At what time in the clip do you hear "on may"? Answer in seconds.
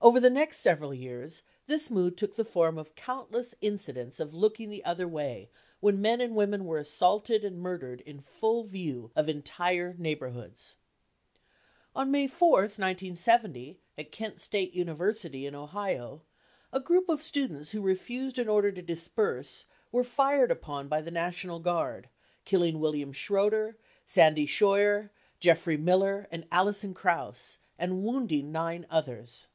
11.96-12.28